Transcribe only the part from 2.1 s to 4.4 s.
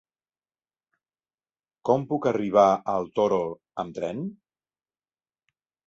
puc arribar al Toro amb tren?